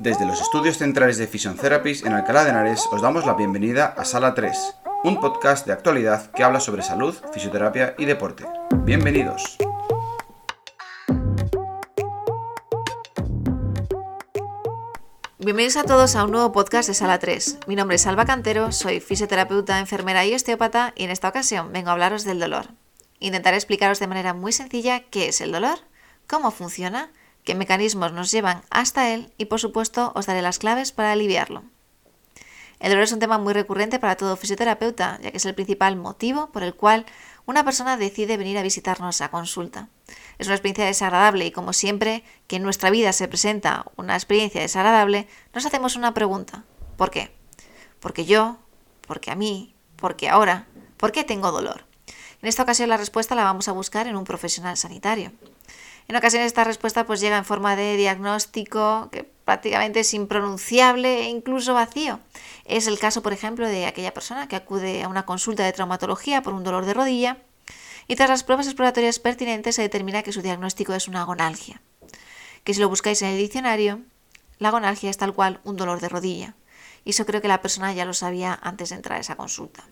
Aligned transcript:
Desde 0.00 0.24
los 0.24 0.40
estudios 0.40 0.78
centrales 0.78 1.18
de 1.18 1.26
Fission 1.26 1.56
Therapies 1.56 2.06
en 2.06 2.14
Alcalá 2.14 2.44
de 2.44 2.48
Henares 2.48 2.88
os 2.90 3.02
damos 3.02 3.26
la 3.26 3.34
bienvenida 3.34 3.84
a 3.84 4.06
Sala 4.06 4.32
3, 4.32 4.56
un 5.04 5.20
podcast 5.20 5.66
de 5.66 5.74
actualidad 5.74 6.30
que 6.30 6.42
habla 6.42 6.58
sobre 6.58 6.80
salud, 6.80 7.14
fisioterapia 7.34 7.94
y 7.98 8.06
deporte. 8.06 8.46
Bienvenidos. 8.76 9.58
Bienvenidos 15.38 15.76
a 15.76 15.84
todos 15.84 16.16
a 16.16 16.24
un 16.24 16.30
nuevo 16.30 16.50
podcast 16.50 16.88
de 16.88 16.94
Sala 16.94 17.18
3. 17.18 17.58
Mi 17.66 17.76
nombre 17.76 17.96
es 17.96 18.06
Alba 18.06 18.24
Cantero, 18.24 18.72
soy 18.72 19.00
fisioterapeuta, 19.00 19.80
enfermera 19.80 20.24
y 20.24 20.34
osteópata 20.34 20.94
y 20.96 21.04
en 21.04 21.10
esta 21.10 21.28
ocasión 21.28 21.74
vengo 21.74 21.90
a 21.90 21.92
hablaros 21.92 22.24
del 22.24 22.40
dolor. 22.40 22.68
Intentaré 23.18 23.58
explicaros 23.58 24.00
de 24.00 24.06
manera 24.06 24.32
muy 24.32 24.52
sencilla 24.52 25.00
qué 25.10 25.28
es 25.28 25.42
el 25.42 25.52
dolor, 25.52 25.78
cómo 26.26 26.52
funciona 26.52 27.10
qué 27.50 27.56
mecanismos 27.56 28.12
nos 28.12 28.30
llevan 28.30 28.62
hasta 28.70 29.12
él 29.12 29.32
y 29.36 29.46
por 29.46 29.58
supuesto 29.58 30.12
os 30.14 30.26
daré 30.26 30.40
las 30.40 30.60
claves 30.60 30.92
para 30.92 31.10
aliviarlo. 31.10 31.64
El 32.78 32.90
dolor 32.90 33.02
es 33.02 33.10
un 33.10 33.18
tema 33.18 33.38
muy 33.38 33.52
recurrente 33.54 33.98
para 33.98 34.14
todo 34.14 34.36
fisioterapeuta, 34.36 35.18
ya 35.20 35.32
que 35.32 35.38
es 35.38 35.46
el 35.46 35.56
principal 35.56 35.96
motivo 35.96 36.52
por 36.52 36.62
el 36.62 36.76
cual 36.76 37.06
una 37.46 37.64
persona 37.64 37.96
decide 37.96 38.36
venir 38.36 38.56
a 38.56 38.62
visitarnos 38.62 39.20
a 39.20 39.32
consulta. 39.32 39.88
Es 40.38 40.46
una 40.46 40.54
experiencia 40.54 40.84
desagradable 40.84 41.44
y 41.44 41.50
como 41.50 41.72
siempre 41.72 42.22
que 42.46 42.54
en 42.54 42.62
nuestra 42.62 42.90
vida 42.90 43.12
se 43.12 43.26
presenta 43.26 43.84
una 43.96 44.14
experiencia 44.14 44.60
desagradable, 44.60 45.26
nos 45.52 45.66
hacemos 45.66 45.96
una 45.96 46.14
pregunta. 46.14 46.62
¿Por 46.96 47.10
qué? 47.10 47.34
Porque 47.98 48.26
yo, 48.26 48.58
porque 49.08 49.32
a 49.32 49.34
mí, 49.34 49.74
porque 49.96 50.28
ahora, 50.28 50.68
¿por 50.96 51.10
qué 51.10 51.24
tengo 51.24 51.50
dolor? 51.50 51.84
En 52.42 52.48
esta 52.48 52.62
ocasión 52.62 52.88
la 52.88 52.96
respuesta 52.96 53.34
la 53.34 53.42
vamos 53.42 53.66
a 53.66 53.72
buscar 53.72 54.06
en 54.06 54.14
un 54.14 54.22
profesional 54.22 54.76
sanitario. 54.76 55.32
En 56.10 56.16
ocasiones 56.16 56.48
esta 56.48 56.64
respuesta 56.64 57.06
pues 57.06 57.20
llega 57.20 57.38
en 57.38 57.44
forma 57.44 57.76
de 57.76 57.96
diagnóstico 57.96 59.10
que 59.12 59.22
prácticamente 59.22 60.00
es 60.00 60.12
impronunciable 60.12 61.20
e 61.20 61.28
incluso 61.28 61.72
vacío. 61.72 62.18
Es 62.64 62.88
el 62.88 62.98
caso, 62.98 63.22
por 63.22 63.32
ejemplo, 63.32 63.68
de 63.68 63.86
aquella 63.86 64.12
persona 64.12 64.48
que 64.48 64.56
acude 64.56 65.04
a 65.04 65.08
una 65.08 65.24
consulta 65.24 65.64
de 65.64 65.72
traumatología 65.72 66.42
por 66.42 66.52
un 66.52 66.64
dolor 66.64 66.84
de 66.84 66.94
rodilla 66.94 67.36
y 68.08 68.16
tras 68.16 68.28
las 68.28 68.42
pruebas 68.42 68.66
exploratorias 68.66 69.20
pertinentes 69.20 69.76
se 69.76 69.82
determina 69.82 70.24
que 70.24 70.32
su 70.32 70.42
diagnóstico 70.42 70.94
es 70.94 71.06
una 71.06 71.20
agonalgia. 71.20 71.80
Que 72.64 72.74
si 72.74 72.80
lo 72.80 72.88
buscáis 72.88 73.22
en 73.22 73.28
el 73.28 73.38
diccionario, 73.38 74.00
la 74.58 74.70
agonalgia 74.70 75.10
es 75.10 75.16
tal 75.16 75.32
cual 75.32 75.60
un 75.62 75.76
dolor 75.76 76.00
de 76.00 76.08
rodilla. 76.08 76.56
Y 77.04 77.10
eso 77.10 77.24
creo 77.24 77.40
que 77.40 77.46
la 77.46 77.62
persona 77.62 77.92
ya 77.92 78.04
lo 78.04 78.14
sabía 78.14 78.58
antes 78.60 78.88
de 78.88 78.96
entrar 78.96 79.18
a 79.18 79.20
esa 79.20 79.36
consulta. 79.36 79.84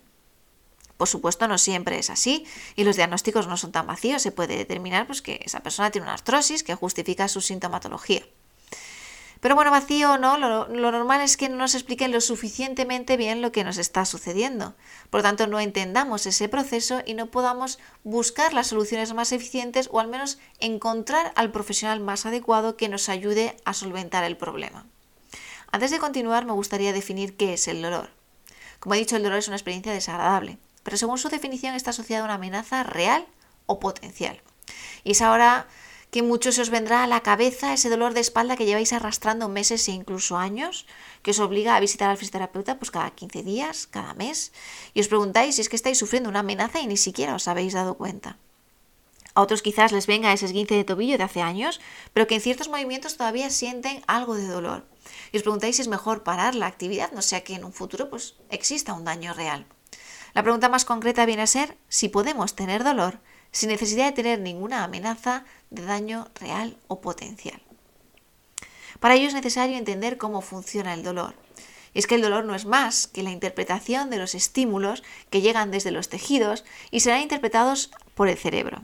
Por 0.99 1.09
supuesto, 1.09 1.47
no 1.47 1.59
siempre 1.59 1.99
es 1.99 2.11
así 2.11 2.45
y 2.75 2.83
los 2.83 2.97
diagnósticos 2.97 3.47
no 3.47 3.57
son 3.57 3.71
tan 3.71 3.87
vacíos. 3.87 4.21
Se 4.21 4.33
puede 4.33 4.57
determinar 4.57 5.07
pues, 5.07 5.23
que 5.23 5.41
esa 5.45 5.61
persona 5.61 5.93
tiene 5.93 6.07
una 6.07 6.15
artrosis 6.15 6.65
que 6.65 6.75
justifica 6.75 7.29
su 7.29 7.41
sintomatología. 7.41 8.27
Pero 9.41 9.55
bueno, 9.55 9.71
vacío 9.71 10.15
o 10.15 10.19
no, 10.19 10.37
lo, 10.37 10.67
lo, 10.67 10.91
normal 10.91 11.21
es 11.21 11.37
que 11.37 11.49
no 11.49 11.55
nos 11.55 11.77
expliquen 11.77 12.11
lo 12.11 12.21
suficientemente 12.21 13.17
bien 13.17 13.41
lo 13.41 13.53
que 13.53 13.63
nos 13.63 13.79
está 13.79 14.05
sucediendo. 14.05 14.75
Por 15.11 15.21
lo 15.21 15.23
tanto, 15.23 15.47
no 15.47 15.61
entendamos 15.61 16.27
ese 16.27 16.49
proceso 16.49 17.03
y 17.07 17.15
no 17.15 17.27
podamos 17.27 17.79
buscar 18.03 18.53
las 18.53 18.67
soluciones 18.67 19.15
más 19.15 19.31
eficientes 19.31 19.89
o 19.93 20.01
al 20.01 20.09
menos 20.09 20.41
encontrar 20.59 21.33
al 21.37 21.53
profesional 21.53 22.01
más 22.01 22.27
adecuado 22.27 22.77
que 22.77 22.89
nos 22.89 23.09
ayude 23.09 23.57
a 23.65 23.75
solventar 23.75 24.25
el 24.25 24.37
problema. 24.37 24.87
Antes 25.71 25.93
de 25.93 26.01
continuar, 26.01 26.45
me 26.45 26.53
gustaría 26.53 26.93
definir 26.93 27.37
qué 27.37 27.55
es 27.55 27.69
el 27.69 27.81
dolor. 27.81 28.11
Como 28.81 28.97
he 28.97 28.99
dicho, 28.99 29.15
el 29.15 29.23
dolor 29.23 29.39
es 29.39 29.47
una 29.47 29.57
experiencia 29.57 29.93
desagradable 29.93 30.59
pero 30.89 30.97
según 30.97 31.19
su 31.19 31.29
definición 31.29 31.75
está 31.75 31.91
asociada 31.91 32.23
a 32.23 32.25
una 32.25 32.37
amenaza 32.37 32.83
real 32.83 33.27
o 33.67 33.79
potencial. 33.79 34.41
Y 35.05 35.11
es 35.11 35.21
ahora 35.21 35.69
que 36.11 36.23
muchos 36.23 36.59
os 36.59 36.71
vendrá 36.71 37.05
a 37.05 37.07
la 37.07 37.21
cabeza 37.21 37.75
ese 37.75 37.91
dolor 37.91 38.15
de 38.15 38.21
espalda 38.21 38.57
que 38.57 38.65
lleváis 38.65 38.95
arrastrando 38.95 39.51
meses 39.51 39.87
e 39.89 39.93
incluso 39.93 40.39
años, 40.39 40.87
que 41.21 41.33
os 41.33 41.41
obliga 41.41 41.77
a 41.77 41.81
visitar 41.81 42.09
al 42.09 42.17
fisioterapeuta 42.17 42.79
pues 42.79 42.91
cada 42.91 43.11
15 43.11 43.43
días, 43.43 43.87
cada 43.87 44.15
mes, 44.15 44.51
y 44.95 45.01
os 45.01 45.09
preguntáis 45.09 45.57
si 45.57 45.61
es 45.61 45.69
que 45.69 45.77
estáis 45.77 45.99
sufriendo 45.99 46.31
una 46.31 46.41
amenaza 46.41 46.81
y 46.81 46.87
ni 46.87 46.97
siquiera 46.97 47.35
os 47.35 47.49
habéis 47.49 47.75
dado 47.75 47.99
cuenta. 47.99 48.39
A 49.35 49.43
otros 49.43 49.61
quizás 49.61 49.93
les 49.93 50.07
venga 50.07 50.33
ese 50.33 50.47
esguince 50.47 50.75
de 50.75 50.85
tobillo 50.85 51.19
de 51.19 51.25
hace 51.25 51.43
años, 51.43 51.83
pero 52.15 52.27
que 52.27 52.37
en 52.37 52.41
ciertos 52.41 52.69
movimientos 52.69 53.19
todavía 53.19 53.51
sienten 53.51 54.03
algo 54.07 54.37
de 54.37 54.47
dolor. 54.47 54.87
Y 55.33 55.37
os 55.37 55.43
preguntáis 55.43 55.77
si 55.77 55.83
es 55.83 55.89
mejor 55.89 56.23
parar 56.23 56.55
la 56.55 56.67
actividad, 56.67 57.13
no 57.13 57.21
sea 57.21 57.45
que 57.45 57.57
en 57.57 57.65
un 57.65 57.75
futuro 57.75 58.09
pues 58.09 58.37
exista 58.49 58.95
un 58.95 59.05
daño 59.05 59.35
real. 59.35 59.67
La 60.39 60.45
pregunta 60.45 60.69
más 60.69 60.85
concreta 60.85 61.27
viene 61.27 61.43
a 61.43 61.49
ser 61.49 61.77
si 61.89 62.09
podemos 62.09 62.55
tener 62.55 62.85
dolor 62.85 63.19
sin 63.51 63.71
necesidad 63.71 64.07
de 64.07 64.13
tener 64.13 64.39
ninguna 64.39 64.85
amenaza 64.85 65.45
de 65.71 65.83
daño 65.83 66.29
real 66.37 66.77
o 66.87 67.01
potencial. 67.01 67.61
Para 69.01 69.17
ello 69.17 69.27
es 69.27 69.35
necesario 69.35 69.77
entender 69.77 70.17
cómo 70.17 70.41
funciona 70.41 70.95
el 70.95 71.03
dolor. 71.03 71.35
Y 71.93 71.99
es 71.99 72.07
que 72.07 72.15
el 72.15 72.23
dolor 72.23 72.45
no 72.45 72.55
es 72.55 72.67
más 72.67 73.09
que 73.09 73.25
la 73.25 73.33
interpretación 73.33 74.11
de 74.11 74.19
los 74.19 74.37
estímulos 74.37 75.03
que 75.29 75.41
llegan 75.41 75.73
desde 75.73 75.91
los 75.91 76.09
tejidos 76.09 76.65
y 76.93 77.01
serán 77.01 77.23
interpretados 77.23 77.91
por 78.15 78.29
el 78.29 78.39
cerebro. 78.39 78.83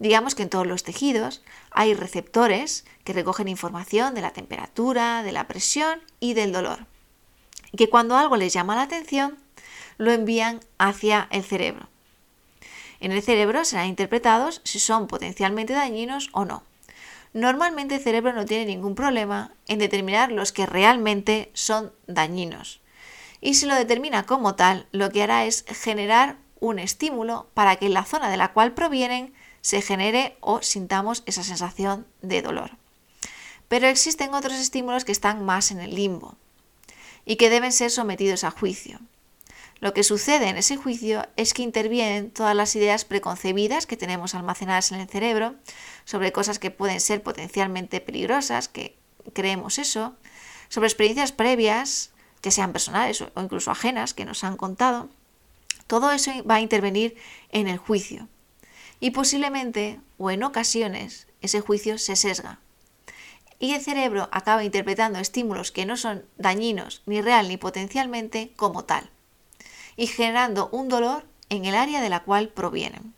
Digamos 0.00 0.34
que 0.34 0.42
en 0.42 0.50
todos 0.50 0.66
los 0.66 0.82
tejidos 0.82 1.40
hay 1.70 1.94
receptores 1.94 2.84
que 3.04 3.12
recogen 3.12 3.46
información 3.46 4.12
de 4.12 4.22
la 4.22 4.32
temperatura, 4.32 5.22
de 5.22 5.30
la 5.30 5.46
presión 5.46 6.00
y 6.18 6.34
del 6.34 6.50
dolor. 6.50 6.88
Y 7.70 7.76
que 7.76 7.88
cuando 7.88 8.16
algo 8.16 8.36
les 8.36 8.52
llama 8.52 8.74
la 8.74 8.82
atención, 8.82 9.38
lo 9.98 10.12
envían 10.12 10.60
hacia 10.78 11.28
el 11.30 11.44
cerebro. 11.44 11.88
En 13.00 13.12
el 13.12 13.22
cerebro 13.22 13.64
serán 13.64 13.86
interpretados 13.86 14.60
si 14.64 14.80
son 14.80 15.06
potencialmente 15.06 15.72
dañinos 15.72 16.30
o 16.32 16.44
no. 16.44 16.62
Normalmente 17.32 17.96
el 17.96 18.02
cerebro 18.02 18.32
no 18.32 18.46
tiene 18.46 18.64
ningún 18.64 18.94
problema 18.94 19.52
en 19.66 19.78
determinar 19.78 20.32
los 20.32 20.52
que 20.52 20.66
realmente 20.66 21.50
son 21.52 21.92
dañinos. 22.06 22.80
Y 23.40 23.54
si 23.54 23.66
lo 23.66 23.74
determina 23.74 24.24
como 24.24 24.54
tal, 24.54 24.86
lo 24.90 25.10
que 25.10 25.22
hará 25.22 25.44
es 25.44 25.64
generar 25.68 26.36
un 26.60 26.78
estímulo 26.78 27.48
para 27.54 27.76
que 27.76 27.86
en 27.86 27.94
la 27.94 28.04
zona 28.04 28.30
de 28.30 28.36
la 28.36 28.52
cual 28.52 28.72
provienen 28.72 29.32
se 29.60 29.82
genere 29.82 30.36
o 30.40 30.62
sintamos 30.62 31.22
esa 31.26 31.44
sensación 31.44 32.06
de 32.22 32.42
dolor. 32.42 32.72
Pero 33.68 33.86
existen 33.86 34.34
otros 34.34 34.54
estímulos 34.54 35.04
que 35.04 35.12
están 35.12 35.44
más 35.44 35.70
en 35.70 35.80
el 35.80 35.94
limbo 35.94 36.34
y 37.24 37.36
que 37.36 37.50
deben 37.50 37.72
ser 37.72 37.90
sometidos 37.90 38.42
a 38.44 38.50
juicio. 38.50 38.98
Lo 39.80 39.94
que 39.94 40.02
sucede 40.02 40.48
en 40.48 40.56
ese 40.56 40.76
juicio 40.76 41.26
es 41.36 41.54
que 41.54 41.62
intervienen 41.62 42.32
todas 42.32 42.56
las 42.56 42.74
ideas 42.74 43.04
preconcebidas 43.04 43.86
que 43.86 43.96
tenemos 43.96 44.34
almacenadas 44.34 44.90
en 44.90 45.00
el 45.00 45.08
cerebro 45.08 45.54
sobre 46.04 46.32
cosas 46.32 46.58
que 46.58 46.72
pueden 46.72 47.00
ser 47.00 47.22
potencialmente 47.22 48.00
peligrosas, 48.00 48.68
que 48.68 48.98
creemos 49.34 49.78
eso, 49.78 50.16
sobre 50.68 50.88
experiencias 50.88 51.30
previas, 51.30 52.10
ya 52.42 52.50
sean 52.50 52.72
personales 52.72 53.20
o 53.20 53.40
incluso 53.40 53.70
ajenas, 53.70 54.14
que 54.14 54.24
nos 54.24 54.42
han 54.42 54.56
contado. 54.56 55.10
Todo 55.86 56.10
eso 56.10 56.32
va 56.44 56.56
a 56.56 56.60
intervenir 56.60 57.16
en 57.50 57.68
el 57.68 57.78
juicio. 57.78 58.28
Y 59.00 59.12
posiblemente, 59.12 60.00
o 60.18 60.30
en 60.32 60.42
ocasiones, 60.42 61.28
ese 61.40 61.60
juicio 61.60 61.98
se 61.98 62.16
sesga. 62.16 62.58
Y 63.60 63.74
el 63.74 63.80
cerebro 63.80 64.28
acaba 64.32 64.64
interpretando 64.64 65.20
estímulos 65.20 65.70
que 65.70 65.86
no 65.86 65.96
son 65.96 66.24
dañinos, 66.36 67.02
ni 67.06 67.22
real 67.22 67.48
ni 67.48 67.56
potencialmente, 67.56 68.52
como 68.56 68.84
tal 68.84 69.10
y 69.98 70.06
generando 70.06 70.68
un 70.70 70.88
dolor 70.88 71.26
en 71.50 71.64
el 71.64 71.74
área 71.74 72.00
de 72.00 72.08
la 72.08 72.22
cual 72.22 72.48
provienen. 72.50 73.14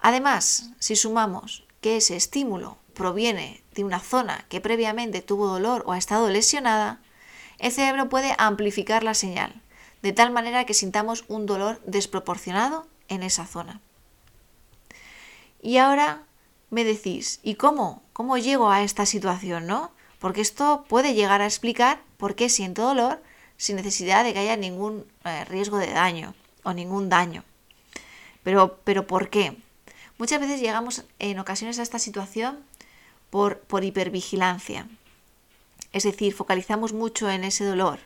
Además, 0.00 0.70
si 0.80 0.96
sumamos 0.96 1.64
que 1.80 1.96
ese 1.96 2.16
estímulo 2.16 2.78
proviene 2.94 3.62
de 3.72 3.84
una 3.84 4.00
zona 4.00 4.44
que 4.48 4.60
previamente 4.60 5.22
tuvo 5.22 5.46
dolor 5.46 5.84
o 5.86 5.92
ha 5.92 5.98
estado 5.98 6.28
lesionada, 6.30 7.00
el 7.60 7.70
cerebro 7.70 8.08
puede 8.08 8.34
amplificar 8.38 9.04
la 9.04 9.14
señal, 9.14 9.62
de 10.02 10.12
tal 10.12 10.32
manera 10.32 10.66
que 10.66 10.74
sintamos 10.74 11.24
un 11.28 11.46
dolor 11.46 11.80
desproporcionado 11.86 12.88
en 13.08 13.22
esa 13.22 13.46
zona. 13.46 13.80
Y 15.62 15.76
ahora 15.76 16.24
me 16.70 16.82
decís, 16.82 17.38
¿y 17.44 17.54
cómo? 17.54 18.02
¿Cómo 18.12 18.36
llego 18.36 18.70
a 18.72 18.82
esta 18.82 19.06
situación, 19.06 19.68
no? 19.68 19.92
Porque 20.18 20.40
esto 20.40 20.84
puede 20.88 21.14
llegar 21.14 21.40
a 21.40 21.46
explicar 21.46 22.02
por 22.16 22.34
qué 22.34 22.48
siento 22.48 22.82
dolor 22.82 23.22
sin 23.56 23.76
necesidad 23.76 24.24
de 24.24 24.32
que 24.32 24.40
haya 24.40 24.56
ningún 24.56 25.04
eh, 25.24 25.44
riesgo 25.46 25.78
de 25.78 25.90
daño 25.90 26.34
o 26.62 26.72
ningún 26.72 27.08
daño. 27.08 27.44
Pero, 28.42 28.78
pero 28.84 29.06
¿por 29.06 29.30
qué? 29.30 29.56
Muchas 30.18 30.40
veces 30.40 30.60
llegamos 30.60 31.04
en 31.18 31.38
ocasiones 31.38 31.78
a 31.78 31.82
esta 31.82 31.98
situación 31.98 32.58
por, 33.30 33.60
por 33.60 33.84
hipervigilancia. 33.84 34.88
Es 35.92 36.04
decir, 36.04 36.34
focalizamos 36.34 36.92
mucho 36.92 37.30
en 37.30 37.44
ese 37.44 37.64
dolor. 37.64 37.98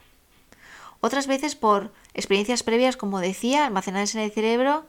Otras 1.00 1.26
veces 1.26 1.56
por 1.56 1.92
experiencias 2.14 2.62
previas, 2.62 2.96
como 2.96 3.20
decía, 3.20 3.66
almacenadas 3.66 4.14
en 4.14 4.20
el 4.20 4.32
cerebro 4.32 4.86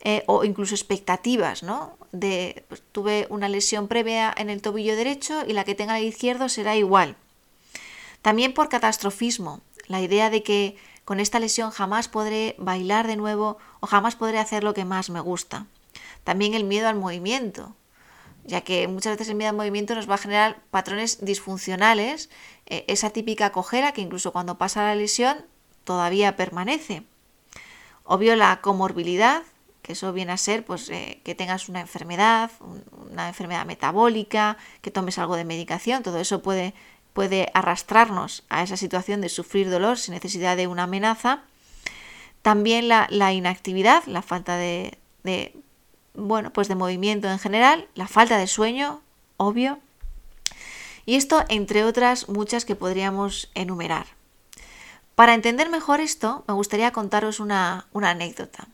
eh, 0.00 0.22
o 0.26 0.44
incluso 0.44 0.74
expectativas, 0.74 1.62
¿no? 1.62 1.96
De, 2.12 2.64
pues, 2.68 2.82
tuve 2.92 3.26
una 3.30 3.48
lesión 3.48 3.88
previa 3.88 4.34
en 4.36 4.50
el 4.50 4.60
tobillo 4.60 4.96
derecho 4.96 5.44
y 5.46 5.54
la 5.54 5.64
que 5.64 5.74
tenga 5.74 5.98
el 5.98 6.04
izquierdo 6.04 6.48
será 6.48 6.76
igual. 6.76 7.16
También 8.20 8.52
por 8.52 8.68
catastrofismo, 8.68 9.60
la 9.86 10.00
idea 10.00 10.30
de 10.30 10.42
que 10.42 10.76
con 11.04 11.20
esta 11.20 11.38
lesión 11.38 11.70
jamás 11.70 12.08
podré 12.08 12.54
bailar 12.58 13.06
de 13.06 13.16
nuevo 13.16 13.58
o 13.80 13.86
jamás 13.86 14.16
podré 14.16 14.38
hacer 14.38 14.64
lo 14.64 14.74
que 14.74 14.84
más 14.84 15.10
me 15.10 15.20
gusta. 15.20 15.66
También 16.24 16.54
el 16.54 16.64
miedo 16.64 16.88
al 16.88 16.96
movimiento. 16.96 17.74
ya 18.46 18.60
que 18.60 18.88
muchas 18.88 19.14
veces 19.14 19.30
el 19.30 19.36
miedo 19.36 19.50
al 19.50 19.56
movimiento 19.56 19.94
nos 19.94 20.08
va 20.08 20.16
a 20.16 20.18
generar 20.18 20.60
patrones 20.70 21.24
disfuncionales, 21.24 22.28
eh, 22.66 22.84
esa 22.88 23.08
típica 23.08 23.52
cojera 23.52 23.92
que 23.92 24.02
incluso 24.02 24.32
cuando 24.32 24.58
pasa 24.58 24.82
la 24.82 24.94
lesión 24.94 25.46
todavía 25.84 26.36
permanece. 26.36 27.04
Obvio 28.04 28.36
la 28.36 28.60
comorbilidad, 28.60 29.42
que 29.80 29.92
eso 29.92 30.12
viene 30.12 30.32
a 30.32 30.36
ser 30.36 30.64
pues, 30.64 30.90
eh, 30.90 31.20
que 31.24 31.34
tengas 31.34 31.68
una 31.70 31.80
enfermedad, 31.80 32.50
una 33.10 33.28
enfermedad 33.28 33.64
metabólica, 33.64 34.58
que 34.82 34.90
tomes 34.90 35.18
algo 35.18 35.36
de 35.36 35.44
medicación, 35.44 36.02
todo 36.02 36.18
eso 36.18 36.42
puede, 36.42 36.74
puede 37.14 37.50
arrastrarnos 37.54 38.42
a 38.50 38.62
esa 38.62 38.76
situación 38.76 39.22
de 39.22 39.30
sufrir 39.30 39.70
dolor 39.70 39.96
sin 39.96 40.12
necesidad 40.12 40.56
de 40.58 40.66
una 40.66 40.82
amenaza. 40.82 41.40
También 42.42 42.88
la, 42.88 43.32
inactividad, 43.32 44.04
la 44.04 44.20
falta 44.20 44.56
de, 44.56 44.98
bueno, 46.12 46.52
pues 46.52 46.68
de 46.68 46.74
movimiento 46.74 47.30
en 47.30 47.38
general, 47.38 47.88
la 47.94 48.08
falta 48.08 48.36
de 48.36 48.48
sueño, 48.48 49.00
obvio. 49.38 49.78
Y 51.06 51.14
esto 51.14 51.44
entre 51.48 51.84
otras 51.84 52.28
muchas 52.28 52.64
que 52.64 52.74
podríamos 52.74 53.48
enumerar. 53.54 54.06
Para 55.14 55.34
entender 55.34 55.70
mejor 55.70 56.00
esto, 56.00 56.44
me 56.48 56.54
gustaría 56.54 56.92
contaros 56.92 57.38
una, 57.38 57.86
anécdota. 57.94 58.66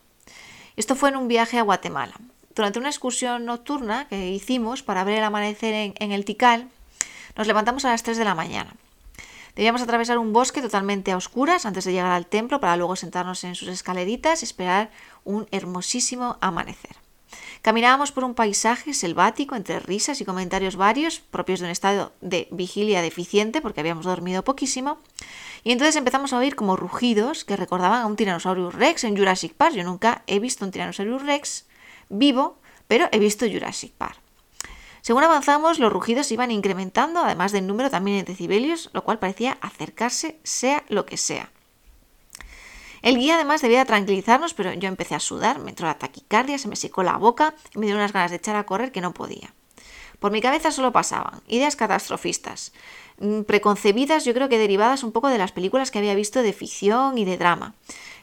Esto 0.75 0.95
fue 0.95 1.09
en 1.09 1.17
un 1.17 1.27
viaje 1.27 1.59
a 1.59 1.63
Guatemala. 1.63 2.15
Durante 2.55 2.79
una 2.79 2.89
excursión 2.89 3.45
nocturna 3.45 4.07
que 4.07 4.29
hicimos 4.29 4.81
para 4.81 5.03
ver 5.03 5.19
el 5.19 5.23
amanecer 5.23 5.73
en, 5.73 5.93
en 5.99 6.11
el 6.11 6.25
Tikal, 6.25 6.69
nos 7.35 7.47
levantamos 7.47 7.85
a 7.85 7.89
las 7.89 8.03
3 8.03 8.17
de 8.17 8.25
la 8.25 8.35
mañana. 8.35 8.75
Debíamos 9.55 9.81
atravesar 9.81 10.17
un 10.17 10.31
bosque 10.31 10.61
totalmente 10.61 11.11
a 11.11 11.17
oscuras 11.17 11.65
antes 11.65 11.83
de 11.83 11.91
llegar 11.91 12.11
al 12.11 12.25
templo 12.25 12.59
para 12.59 12.77
luego 12.77 12.95
sentarnos 12.95 13.43
en 13.43 13.55
sus 13.55 13.67
escaleritas 13.67 14.41
y 14.41 14.45
esperar 14.45 14.91
un 15.23 15.47
hermosísimo 15.51 16.37
amanecer. 16.39 16.95
Caminábamos 17.61 18.11
por 18.11 18.23
un 18.23 18.33
paisaje 18.33 18.93
selvático 18.93 19.55
entre 19.55 19.79
risas 19.79 20.19
y 20.19 20.25
comentarios 20.25 20.75
varios, 20.75 21.19
propios 21.19 21.59
de 21.59 21.65
un 21.65 21.71
estado 21.71 22.11
de 22.21 22.47
vigilia 22.51 23.01
deficiente 23.01 23.61
porque 23.61 23.79
habíamos 23.79 24.05
dormido 24.05 24.43
poquísimo, 24.43 24.97
y 25.63 25.71
entonces 25.71 25.95
empezamos 25.95 26.33
a 26.33 26.39
oír 26.39 26.55
como 26.55 26.75
rugidos 26.75 27.45
que 27.45 27.55
recordaban 27.55 28.01
a 28.01 28.07
un 28.07 28.15
Tyrannosaurus 28.15 28.73
Rex 28.73 29.03
en 29.03 29.15
Jurassic 29.15 29.53
Park. 29.53 29.75
Yo 29.75 29.83
nunca 29.83 30.23
he 30.25 30.39
visto 30.39 30.65
un 30.65 30.71
Tyrannosaurus 30.71 31.21
Rex 31.21 31.65
vivo, 32.09 32.57
pero 32.87 33.07
he 33.11 33.19
visto 33.19 33.45
Jurassic 33.47 33.91
Park. 33.93 34.17
Según 35.01 35.23
avanzamos, 35.23 35.79
los 35.79 35.91
rugidos 35.91 36.31
iban 36.31 36.51
incrementando, 36.51 37.21
además 37.21 37.51
del 37.51 37.67
número 37.67 37.89
también 37.89 38.17
en 38.17 38.25
decibelios, 38.25 38.89
lo 38.93 39.03
cual 39.03 39.19
parecía 39.19 39.57
acercarse 39.61 40.39
sea 40.43 40.83
lo 40.89 41.05
que 41.05 41.17
sea. 41.17 41.51
El 43.01 43.17
guía 43.17 43.35
además 43.35 43.61
debía 43.61 43.83
tranquilizarnos, 43.83 44.53
pero 44.53 44.73
yo 44.73 44.87
empecé 44.87 45.15
a 45.15 45.19
sudar, 45.19 45.59
me 45.59 45.71
entró 45.71 45.87
la 45.87 45.97
taquicardia, 45.97 46.59
se 46.59 46.67
me 46.67 46.75
secó 46.75 47.01
la 47.01 47.17
boca 47.17 47.55
y 47.73 47.79
me 47.79 47.87
dio 47.87 47.95
unas 47.95 48.13
ganas 48.13 48.29
de 48.29 48.37
echar 48.37 48.55
a 48.55 48.65
correr 48.65 48.91
que 48.91 49.01
no 49.01 49.13
podía. 49.13 49.53
Por 50.19 50.31
mi 50.31 50.39
cabeza 50.39 50.69
solo 50.69 50.91
pasaban 50.91 51.41
ideas 51.47 51.75
catastrofistas, 51.75 52.73
mm, 53.17 53.41
preconcebidas 53.41 54.23
yo 54.23 54.35
creo 54.35 54.49
que 54.49 54.59
derivadas 54.59 55.03
un 55.03 55.11
poco 55.11 55.29
de 55.29 55.39
las 55.39 55.51
películas 55.51 55.89
que 55.89 55.97
había 55.97 56.13
visto 56.13 56.43
de 56.43 56.53
ficción 56.53 57.17
y 57.17 57.25
de 57.25 57.39
drama. 57.39 57.73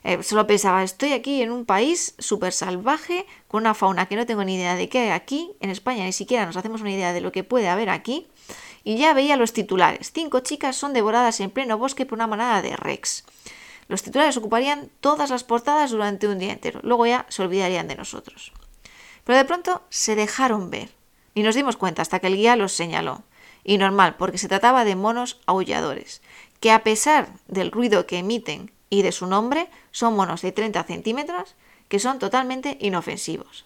Eh, 0.08 0.22
solo 0.22 0.46
pensaba, 0.46 0.82
estoy 0.82 1.12
aquí 1.12 1.42
en 1.42 1.52
un 1.52 1.66
país 1.66 2.14
súper 2.18 2.54
salvaje, 2.54 3.26
con 3.46 3.64
una 3.64 3.74
fauna 3.74 4.06
que 4.06 4.16
no 4.16 4.24
tengo 4.24 4.42
ni 4.42 4.54
idea 4.54 4.74
de 4.74 4.88
qué 4.88 5.00
hay 5.00 5.10
aquí, 5.10 5.52
en 5.60 5.68
España 5.68 6.04
ni 6.04 6.14
siquiera 6.14 6.46
nos 6.46 6.56
hacemos 6.56 6.80
una 6.80 6.92
idea 6.92 7.12
de 7.12 7.20
lo 7.20 7.30
que 7.30 7.44
puede 7.44 7.68
haber 7.68 7.90
aquí, 7.90 8.26
y 8.84 8.96
ya 8.96 9.12
veía 9.12 9.36
los 9.36 9.52
titulares. 9.52 10.10
Cinco 10.14 10.40
chicas 10.40 10.76
son 10.76 10.94
devoradas 10.94 11.40
en 11.40 11.50
pleno 11.50 11.76
bosque 11.76 12.06
por 12.06 12.16
una 12.16 12.26
manada 12.26 12.62
de 12.62 12.74
Rex. 12.74 13.26
Los 13.88 14.02
titulares 14.02 14.38
ocuparían 14.38 14.88
todas 15.00 15.28
las 15.28 15.44
portadas 15.44 15.90
durante 15.90 16.26
un 16.26 16.38
día 16.38 16.54
entero, 16.54 16.80
luego 16.82 17.04
ya 17.04 17.26
se 17.28 17.42
olvidarían 17.42 17.86
de 17.86 17.96
nosotros. 17.96 18.54
Pero 19.24 19.36
de 19.36 19.44
pronto 19.44 19.82
se 19.90 20.16
dejaron 20.16 20.70
ver, 20.70 20.88
y 21.34 21.42
nos 21.42 21.54
dimos 21.54 21.76
cuenta 21.76 22.00
hasta 22.00 22.18
que 22.18 22.28
el 22.28 22.36
guía 22.36 22.56
los 22.56 22.72
señaló. 22.72 23.24
Y 23.62 23.76
normal, 23.76 24.16
porque 24.16 24.38
se 24.38 24.48
trataba 24.48 24.86
de 24.86 24.96
monos 24.96 25.38
aulladores, 25.44 26.22
que 26.60 26.72
a 26.72 26.82
pesar 26.82 27.28
del 27.46 27.70
ruido 27.70 28.06
que 28.06 28.16
emiten 28.16 28.72
y 28.90 29.02
de 29.02 29.12
su 29.12 29.26
nombre, 29.26 29.68
son 29.90 30.16
monos 30.16 30.42
de 30.42 30.52
30 30.52 30.82
centímetros 30.84 31.54
que 31.88 31.98
son 31.98 32.18
totalmente 32.18 32.76
inofensivos. 32.80 33.64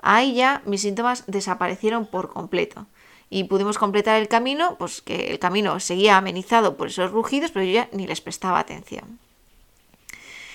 Ahí 0.00 0.34
ya 0.34 0.62
mis 0.64 0.82
síntomas 0.82 1.24
desaparecieron 1.26 2.06
por 2.06 2.32
completo 2.32 2.86
y 3.28 3.44
pudimos 3.44 3.78
completar 3.78 4.20
el 4.20 4.28
camino, 4.28 4.76
pues 4.78 5.02
que 5.02 5.30
el 5.30 5.38
camino 5.38 5.78
seguía 5.78 6.16
amenizado 6.16 6.76
por 6.76 6.88
esos 6.88 7.12
rugidos, 7.12 7.50
pero 7.52 7.64
yo 7.64 7.72
ya 7.72 7.88
ni 7.92 8.06
les 8.06 8.20
prestaba 8.20 8.58
atención. 8.58 9.18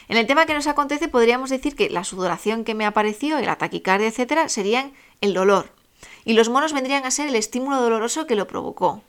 En 0.07 0.17
el 0.17 0.27
tema 0.27 0.45
que 0.45 0.53
nos 0.53 0.67
acontece 0.67 1.07
podríamos 1.07 1.49
decir 1.49 1.75
que 1.75 1.89
la 1.89 2.03
sudoración 2.03 2.63
que 2.63 2.75
me 2.75 2.85
apareció 2.85 3.39
y 3.39 3.45
la 3.45 3.57
taquicardia, 3.57 4.07
etcétera, 4.07 4.49
serían 4.49 4.93
el 5.21 5.33
dolor. 5.33 5.71
Y 6.25 6.33
los 6.33 6.49
monos 6.49 6.73
vendrían 6.73 7.05
a 7.05 7.11
ser 7.11 7.27
el 7.27 7.35
estímulo 7.35 7.81
doloroso 7.81 8.27
que 8.27 8.35
lo 8.35 8.45
provocó. 8.45 9.01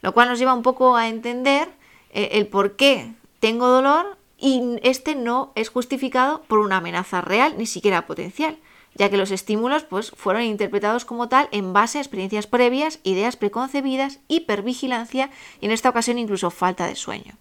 Lo 0.00 0.12
cual 0.14 0.28
nos 0.28 0.38
lleva 0.38 0.54
un 0.54 0.62
poco 0.62 0.96
a 0.96 1.08
entender 1.08 1.68
eh, 2.10 2.30
el 2.32 2.46
por 2.46 2.76
qué 2.76 3.12
tengo 3.42 3.66
dolor 3.66 4.18
y 4.38 4.78
este 4.84 5.16
no 5.16 5.50
es 5.56 5.68
justificado 5.68 6.42
por 6.44 6.60
una 6.60 6.76
amenaza 6.76 7.20
real, 7.20 7.56
ni 7.58 7.66
siquiera 7.66 8.06
potencial, 8.06 8.56
ya 8.94 9.10
que 9.10 9.16
los 9.16 9.32
estímulos 9.32 9.82
pues, 9.82 10.12
fueron 10.12 10.44
interpretados 10.44 11.04
como 11.04 11.28
tal 11.28 11.48
en 11.50 11.72
base 11.72 11.98
a 11.98 12.02
experiencias 12.02 12.46
previas, 12.46 13.00
ideas 13.02 13.34
preconcebidas, 13.34 14.20
hipervigilancia 14.28 15.28
y 15.60 15.66
en 15.66 15.72
esta 15.72 15.88
ocasión 15.88 16.18
incluso 16.18 16.52
falta 16.52 16.86
de 16.86 16.94
sueño. 16.94 17.34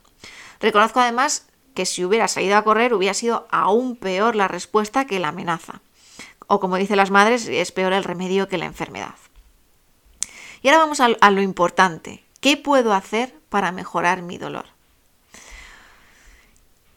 Reconozco 0.60 1.00
además 1.00 1.46
que 1.76 1.86
si 1.86 2.04
hubiera 2.04 2.28
salido 2.28 2.58
a 2.58 2.64
correr 2.64 2.96
hubiera 2.96 3.14
sido 3.14 3.48
aún 3.52 3.96
peor 3.96 4.36
la 4.36 4.48
respuesta 4.48 5.06
que 5.06 5.20
la 5.20 5.28
amenaza. 5.28 5.82
O 6.48 6.60
como 6.60 6.78
dicen 6.78 6.98
las 6.98 7.12
madres, 7.12 7.48
es 7.48 7.72
peor 7.72 7.94
el 7.94 8.04
remedio 8.04 8.48
que 8.48 8.58
la 8.58 8.66
enfermedad. 8.66 9.14
Y 10.64 10.70
ahora 10.70 10.80
vamos 10.80 11.00
a, 11.00 11.30
lo 11.30 11.42
importante. 11.44 12.24
¿Qué 12.40 12.58
puedo 12.58 12.92
hacer 12.92 13.36
para 13.50 13.72
mejorar 13.72 14.24
mi 14.24 14.40
dolor? 14.40 14.66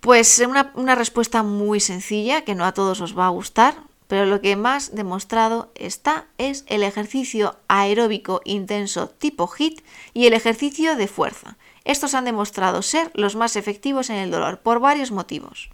Pues 0.05 0.39
una, 0.47 0.71
una, 0.75 0.95
respuesta 0.95 1.43
muy 1.43 1.81
sencilla, 1.81 2.43
que 2.43 2.55
no 2.55 2.67
a 2.67 2.73
todos 2.73 3.01
os 3.01 3.19
va 3.19 3.25
a 3.25 3.31
gustar, 3.31 3.75
pero 4.07 4.27
lo 4.27 4.43
que 4.43 4.55
más 4.55 4.95
demostrado 4.95 5.71
está 5.75 6.27
es 6.37 6.65
el 6.67 6.83
ejercicio 6.83 7.57
aeróbico 7.69 8.43
intenso 8.45 9.09
tipo 9.09 9.49
HIT 9.49 9.81
y 10.13 10.27
el 10.27 10.35
ejercicio 10.35 10.97
de 10.97 11.09
fuerza. 11.09 11.57
Estos 11.87 12.13
han 12.13 12.27
demostrado 12.27 12.83
ser 12.83 13.13
los 13.15 13.35
más 13.35 13.57
efectivos 13.57 14.11
en 14.11 14.17
el 14.17 14.31
dolor 14.31 14.59
por 14.59 14.79
varios 14.79 15.11
motivos. 15.11 15.71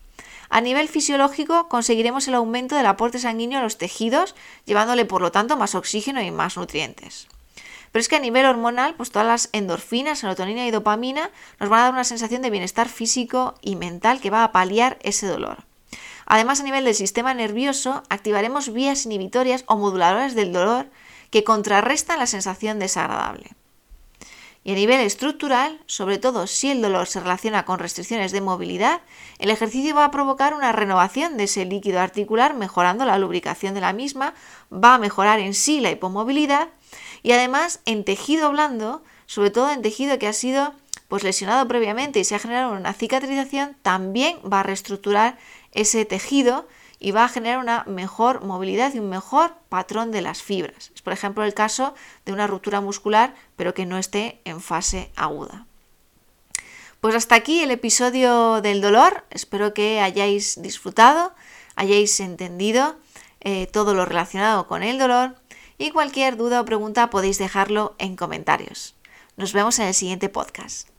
A 0.48 0.60
nivel 0.60 0.86
fisiológico 0.86 1.68
conseguiremos 1.68 2.28
el 2.28 2.34
aumento 2.34 2.76
del 2.76 2.86
aporte 2.86 3.18
sanguíneo 3.18 3.58
a 3.58 3.62
los 3.64 3.78
tejidos, 3.78 4.36
llevándole 4.64 5.06
por 5.06 5.22
lo 5.22 5.32
tanto 5.32 5.56
más 5.56 5.74
oxígeno 5.74 6.22
y 6.22 6.30
más 6.30 6.56
nutrientes. 6.56 7.26
Pero 7.92 8.00
es 8.00 8.08
que 8.08 8.16
a 8.16 8.20
nivel 8.20 8.46
hormonal, 8.46 8.94
pues 8.94 9.10
todas 9.10 9.26
las 9.26 9.48
endorfinas, 9.52 10.20
serotonina 10.20 10.66
y 10.66 10.70
dopamina 10.70 11.30
nos 11.58 11.68
van 11.68 11.80
a 11.80 11.82
dar 11.84 11.92
una 11.92 12.04
sensación 12.04 12.42
de 12.42 12.50
bienestar 12.50 12.88
físico 12.88 13.54
y 13.60 13.76
mental 13.76 14.20
que 14.20 14.30
va 14.30 14.44
a 14.44 14.52
paliar 14.52 14.98
ese 15.02 15.26
dolor. 15.26 15.64
Además, 16.26 16.60
a 16.60 16.62
nivel 16.62 16.84
del 16.84 16.94
sistema 16.94 17.34
nervioso, 17.34 18.04
activaremos 18.08 18.72
vías 18.72 19.04
inhibitorias 19.04 19.64
o 19.66 19.76
moduladoras 19.76 20.36
del 20.36 20.52
dolor 20.52 20.88
que 21.30 21.42
contrarrestan 21.42 22.20
la 22.20 22.26
sensación 22.26 22.78
desagradable. 22.78 23.50
Y 24.62 24.72
a 24.72 24.74
nivel 24.74 25.00
estructural, 25.00 25.80
sobre 25.86 26.18
todo 26.18 26.46
si 26.46 26.70
el 26.70 26.82
dolor 26.82 27.06
se 27.06 27.18
relaciona 27.18 27.64
con 27.64 27.78
restricciones 27.78 28.30
de 28.30 28.42
movilidad, 28.42 29.00
el 29.38 29.50
ejercicio 29.50 29.94
va 29.94 30.04
a 30.04 30.10
provocar 30.10 30.54
una 30.54 30.70
renovación 30.70 31.38
de 31.38 31.44
ese 31.44 31.64
líquido 31.64 31.98
articular, 31.98 32.54
mejorando 32.54 33.06
la 33.06 33.18
lubricación 33.18 33.74
de 33.74 33.80
la 33.80 33.94
misma, 33.94 34.34
va 34.72 34.94
a 34.94 34.98
mejorar 34.98 35.40
en 35.40 35.54
sí 35.54 35.80
la 35.80 35.90
hipomovilidad 35.90 36.68
y 37.22 37.32
además 37.32 37.80
en 37.86 38.04
tejido 38.04 38.50
blando, 38.50 39.02
sobre 39.26 39.50
todo 39.50 39.70
en 39.70 39.82
tejido 39.82 40.18
que 40.18 40.26
ha 40.26 40.32
sido 40.32 40.74
pues 41.08 41.24
lesionado 41.24 41.66
previamente 41.66 42.20
y 42.20 42.24
se 42.24 42.36
ha 42.36 42.38
generado 42.38 42.72
una 42.72 42.92
cicatrización, 42.92 43.76
también 43.82 44.38
va 44.50 44.60
a 44.60 44.62
reestructurar 44.62 45.38
ese 45.72 46.04
tejido 46.04 46.68
y 47.00 47.10
va 47.10 47.24
a 47.24 47.28
generar 47.28 47.58
una 47.58 47.84
mejor 47.84 48.44
movilidad 48.44 48.94
y 48.94 49.00
un 49.00 49.08
mejor 49.08 49.54
patrón 49.68 50.12
de 50.12 50.20
las 50.20 50.42
fibras. 50.42 50.92
Es 50.94 51.02
por 51.02 51.12
ejemplo 51.12 51.44
el 51.44 51.54
caso 51.54 51.94
de 52.24 52.32
una 52.32 52.46
ruptura 52.46 52.80
muscular 52.80 53.34
pero 53.56 53.74
que 53.74 53.86
no 53.86 53.98
esté 53.98 54.40
en 54.44 54.60
fase 54.60 55.10
aguda. 55.16 55.66
Pues 57.00 57.14
hasta 57.14 57.34
aquí 57.34 57.62
el 57.62 57.70
episodio 57.70 58.60
del 58.60 58.82
dolor. 58.82 59.24
Espero 59.30 59.72
que 59.72 60.00
hayáis 60.00 60.60
disfrutado, 60.60 61.32
hayáis 61.74 62.20
entendido 62.20 62.96
eh, 63.40 63.66
todo 63.66 63.94
lo 63.94 64.04
relacionado 64.04 64.66
con 64.66 64.82
el 64.82 64.98
dolor 64.98 65.34
y 65.80 65.92
cualquier 65.92 66.36
duda 66.36 66.60
o 66.60 66.64
pregunta 66.66 67.08
podéis 67.08 67.38
dejarlo 67.38 67.94
en 67.96 68.14
comentarios. 68.14 68.94
Nos 69.38 69.54
vemos 69.54 69.78
en 69.78 69.86
el 69.86 69.94
siguiente 69.94 70.28
podcast. 70.28 70.90